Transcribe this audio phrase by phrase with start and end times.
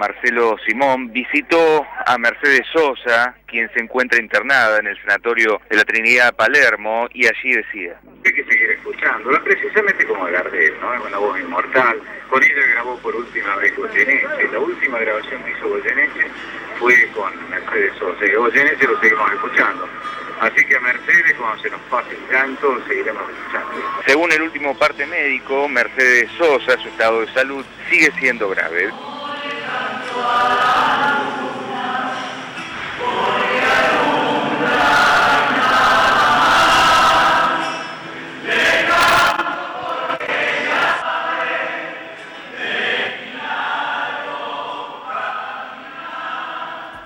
[0.00, 5.84] Marcelo Simón, visitó a Mercedes Sosa, quien se encuentra internada en el sanatorio de la
[5.84, 8.00] Trinidad Palermo, y allí decía.
[8.24, 10.94] Hay que seguir escuchándola, precisamente como Gardel, ¿no?
[10.94, 12.00] Es una voz inmortal.
[12.30, 14.48] Con ella grabó por última vez Goyeneche.
[14.50, 16.26] La última grabación que hizo Goyeneche
[16.78, 18.24] fue con Mercedes Sosa.
[18.24, 19.86] Y Goyeneche lo seguimos escuchando.
[20.40, 24.02] Así que a Mercedes, cuando se nos pase el llanto, seguiremos escuchando.
[24.06, 28.88] Según el último parte médico, Mercedes Sosa, su estado de salud sigue siendo grave.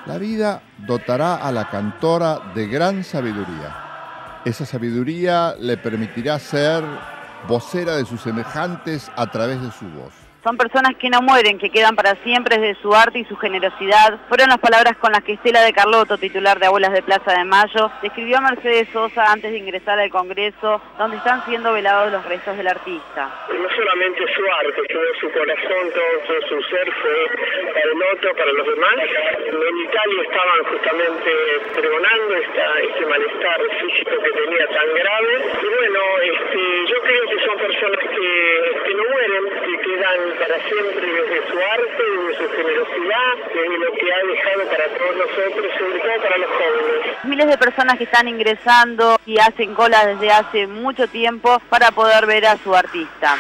[0.07, 4.43] La vida dotará a la cantora de gran sabiduría.
[4.45, 6.85] Esa sabiduría le permitirá ser
[7.49, 10.24] vocera de sus semejantes a través de su voz.
[10.45, 14.21] Son personas que no mueren, que quedan para siempre desde su arte y su generosidad.
[14.29, 17.45] Fueron las palabras con las que Estela de Carlotto, titular de Abuelas de Plaza de
[17.45, 22.23] Mayo, describió a Mercedes Sosa antes de ingresar al Congreso, donde están siendo velados los
[22.27, 23.31] restos del artista.
[23.49, 27.25] No solamente su arte, todo su corazón, todo, su ser fue
[28.13, 28.95] otro, para los demás.
[29.49, 31.31] En Italia estaban justamente
[31.75, 35.33] pregonando este malestar físico que tenía tan grave.
[35.63, 38.34] Y bueno, este, yo creo que son personas que,
[40.39, 45.17] para siempre desde su arte, desde su generosidad, desde lo que ha dejado para todos
[45.17, 47.25] nosotros, sobre todo para los jóvenes.
[47.25, 52.27] Miles de personas que están ingresando y hacen cola desde hace mucho tiempo para poder
[52.27, 53.37] ver a su artista.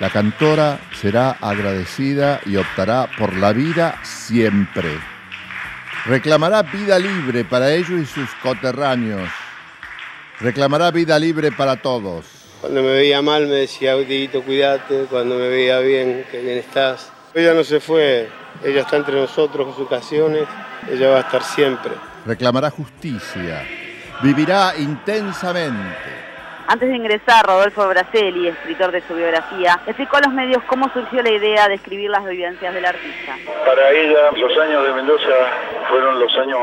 [0.00, 4.90] La cantora será agradecida y optará por la vida siempre.
[6.04, 9.28] Reclamará vida libre para ellos y sus coterráneos.
[10.40, 12.35] Reclamará vida libre para todos.
[12.60, 15.06] Cuando me veía mal me decía, Dieguito, cuídate.
[15.10, 17.12] Cuando me veía bien, que bien estás.
[17.34, 18.28] Ella no se fue,
[18.64, 20.44] ella está entre nosotros en sus ocasiones,
[20.90, 21.92] ella va a estar siempre.
[22.24, 23.62] Reclamará justicia,
[24.22, 26.26] vivirá intensamente
[26.68, 31.22] antes de ingresar, Rodolfo Braselli, escritor de su biografía, explicó a los medios cómo surgió
[31.22, 33.36] la idea de escribir las vivencias del artista.
[33.64, 35.28] Para ella, los años de Mendoza
[35.88, 36.58] fueron los años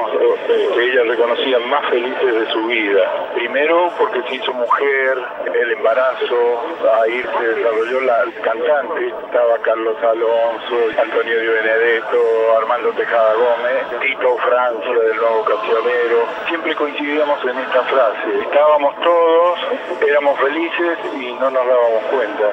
[0.76, 3.34] que ella reconocía más felices de su vida.
[3.36, 5.18] Primero porque se hizo mujer,
[5.54, 6.64] el embarazo,
[7.02, 12.18] ahí se desarrolló la cantante, estaba Carlos Alonso, Antonio Di Benedetto,
[12.58, 16.26] Armando Tejada Gómez, Tito Francia del Nuevo Cancionero.
[16.48, 19.60] Siempre coincidíamos en esta frase, estábamos todos
[20.08, 22.44] éramos felices y no nos dábamos cuenta.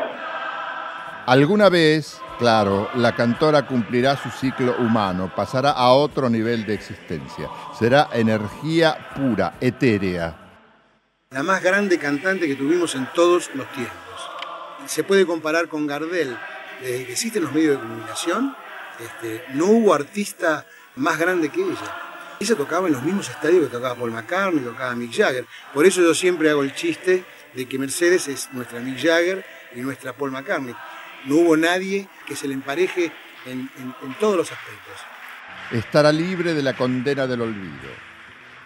[1.27, 7.51] Alguna vez, claro, la cantora cumplirá su ciclo humano, pasará a otro nivel de existencia.
[7.79, 10.37] Será energía pura, etérea.
[11.31, 13.95] La más grande cantante que tuvimos en todos los tiempos.
[14.87, 16.37] Se puede comparar con Gardel.
[16.81, 18.57] Desde que existen los medios de comunicación,
[18.99, 20.65] este, no hubo artista
[20.97, 21.95] más grande que ella.
[22.41, 25.45] Ella tocaba en los mismos estadios que tocaba Paul McCartney, tocaba Mick Jagger.
[25.75, 27.23] Por eso yo siempre hago el chiste
[27.55, 29.45] de que Mercedes es nuestra Mick Jagger
[29.77, 30.75] y nuestra Paul McCartney.
[31.25, 33.13] No hubo nadie que se le empareje
[33.47, 33.71] en,
[34.19, 34.95] todos los aspectos.
[35.73, 37.91] Estará libre de la condena del olvido.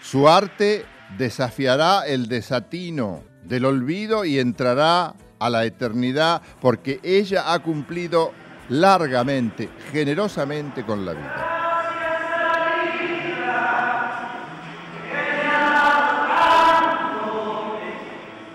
[0.00, 7.58] Su arte desafiará el desatino del olvido y entrará a la eternidad porque ella ha
[7.58, 8.32] cumplido
[8.68, 11.64] largamente, generosamente con la vida.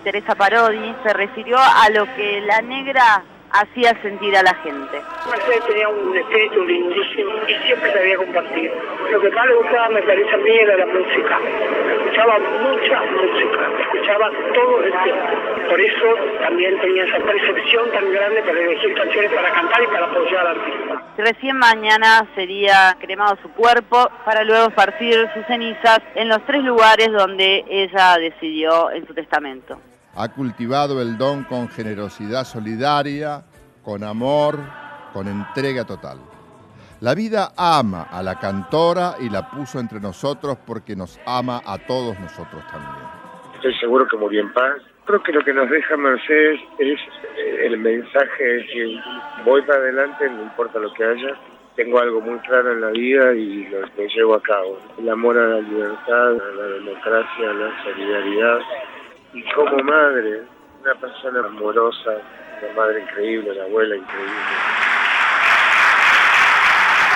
[0.02, 3.22] Teresa Parodi, se refirió a lo que la negra
[3.52, 5.02] hacía sentir a la gente.
[5.30, 8.72] Mercedes tenía un espíritu lindísimo y siempre sabía compartir.
[9.10, 11.38] Lo que más le gustaba me parece a mí era la música.
[11.92, 15.68] Escuchaba mucha música, escuchaba todo el tiempo.
[15.68, 20.06] Por eso también tenía esa percepción tan grande para elegir canciones para cantar y para
[20.06, 21.02] apoyar al artista.
[21.18, 27.12] Recién mañana sería cremado su cuerpo para luego esparcir sus cenizas en los tres lugares
[27.12, 29.78] donde ella decidió en su testamento
[30.14, 33.44] ha cultivado el don con generosidad solidaria,
[33.82, 34.58] con amor,
[35.12, 36.18] con entrega total.
[37.00, 41.78] La vida ama a la cantora y la puso entre nosotros porque nos ama a
[41.78, 43.06] todos nosotros también.
[43.54, 44.82] Estoy seguro que murió en paz.
[45.06, 46.98] Creo que lo que nos deja Mercedes es
[47.38, 49.00] eh, el mensaje de que
[49.44, 51.34] voy para adelante, no importa lo que haya.
[51.74, 54.78] Tengo algo muy claro en la vida y lo, lo llevo a cabo.
[54.98, 58.58] El amor a la libertad, a la democracia, a la solidaridad,
[59.32, 60.42] y como madre,
[60.82, 62.10] una persona amorosa,
[62.62, 64.34] una madre increíble, una abuela increíble.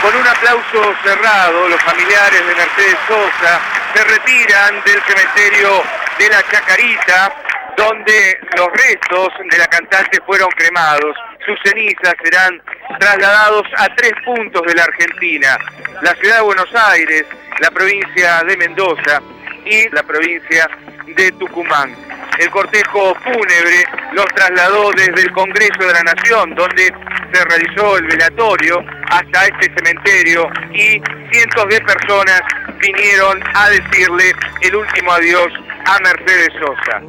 [0.01, 3.61] Con un aplauso cerrado, los familiares de Mercedes Sosa
[3.95, 5.83] se retiran del cementerio
[6.19, 7.35] de la Chacarita,
[7.77, 11.17] donde los restos de la cantante fueron cremados.
[11.45, 12.63] sus cenizas serán
[12.99, 15.59] trasladados a tres puntos de la Argentina,
[16.01, 17.27] la ciudad de Buenos Aires,
[17.61, 19.21] la provincia de Mendoza
[19.65, 20.69] y la provincia
[21.17, 21.95] de Tucumán.
[22.39, 26.93] El cortejo fúnebre los trasladó desde el Congreso de la Nación, donde
[27.33, 31.01] se realizó el velatorio, hasta este cementerio y
[31.31, 32.41] cientos de personas
[32.81, 34.33] vinieron a decirle
[34.63, 35.53] el último adiós
[35.87, 37.03] a Mercedes Sosa.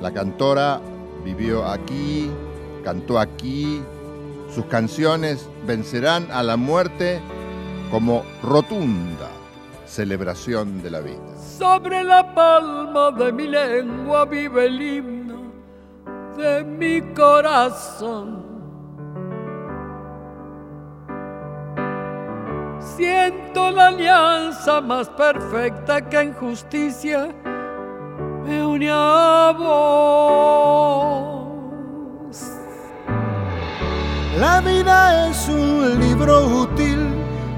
[0.00, 0.80] La cantora
[1.24, 2.30] vivió aquí,
[2.84, 3.82] cantó aquí,
[4.54, 7.20] sus canciones vencerán a la muerte
[7.90, 9.41] como rotunda
[9.86, 11.36] celebración de la vida.
[11.58, 15.52] Sobre la palma de mi lengua vive el himno
[16.36, 18.42] de mi corazón.
[22.96, 27.28] Siento la alianza más perfecta que en justicia
[28.44, 30.92] me une a vos.
[34.38, 36.11] La vida es un libro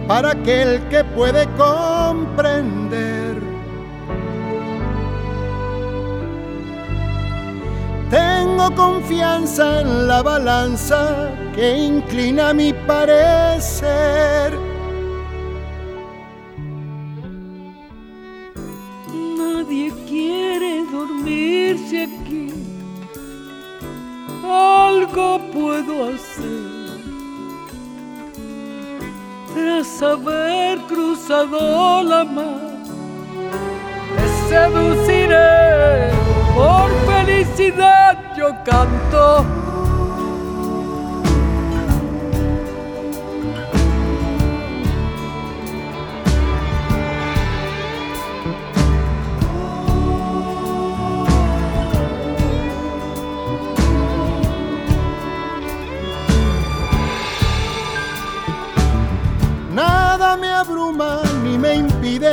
[0.06, 3.42] para aquel que puede comprender.
[8.10, 14.52] Tengo confianza en la balanza que inclina mi parecer.
[19.38, 22.52] Nadie quiere dormirse aquí.
[24.44, 26.73] Algo puedo hacer
[29.64, 32.74] tras haber cruzado la mar.
[34.16, 36.10] Te seduciré,
[36.54, 39.73] por felicidad yo canto.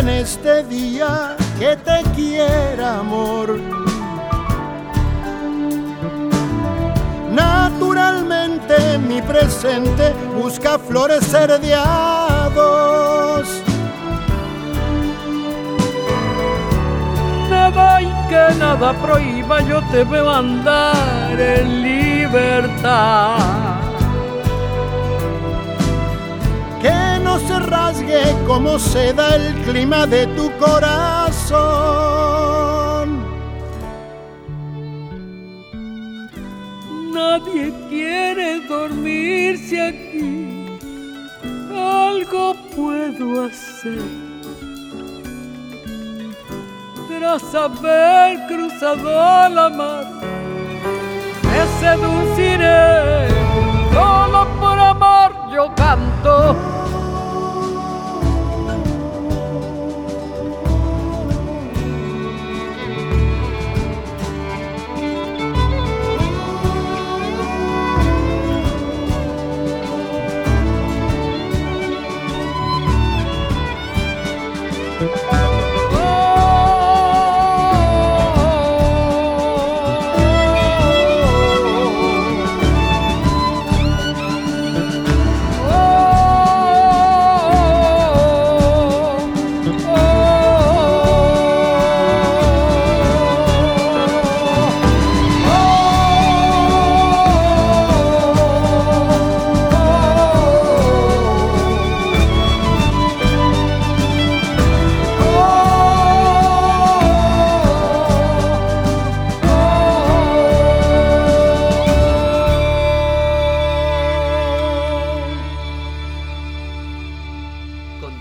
[0.01, 3.59] En este día que te quiera, amor.
[7.29, 13.47] Naturalmente mi presente busca florecer de a dos.
[17.49, 23.40] Nada y que nada prohíba, yo te veo andar en libertad.
[27.51, 31.59] Se rasgue como se da el clima de tu corazón.
[37.13, 40.79] Nadie quiere dormirse aquí,
[41.75, 44.01] algo puedo hacer.
[47.09, 50.05] Tras haber cruzado la mar,
[51.49, 53.27] me seduciré,
[53.93, 56.80] solo por amor yo canto.